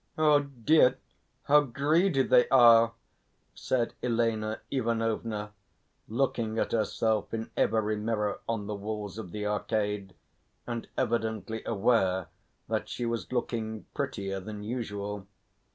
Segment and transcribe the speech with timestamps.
[0.17, 0.97] "Oh, dear,
[1.43, 2.93] how greedy they are!"
[3.53, 5.51] said Elena Ivanovna,
[6.07, 10.15] looking at herself in every mirror on the walls of the Arcade,
[10.65, 12.29] and evidently aware
[12.67, 15.27] that she was looking prettier than usual.